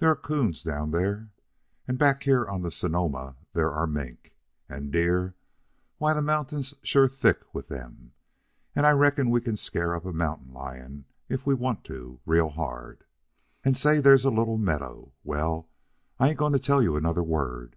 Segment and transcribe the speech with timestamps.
[0.00, 1.30] There are 'coons down there,
[1.88, 4.34] and back here on the Sonoma there are mink.
[4.68, 5.34] And deer!
[5.96, 8.12] why, that mountain's sure thick with them,
[8.76, 12.50] and I reckon we can scare up a mountain lion if we want to real
[12.50, 13.04] hard.
[13.64, 15.70] And, say, there's a little meadow well,
[16.20, 17.76] I ain't going to tell you another word.